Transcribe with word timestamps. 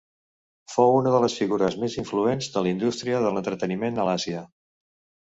Fou 0.75 0.93
una 1.01 1.11
de 1.15 1.19
les 1.25 1.35
figures 1.41 1.77
més 1.83 1.97
influents 2.03 2.47
de 2.55 2.63
la 2.69 2.71
indústria 2.71 3.21
de 3.27 3.33
l'entreteniment 3.37 4.01
a 4.01 4.07
l'Àsia. 4.09 4.43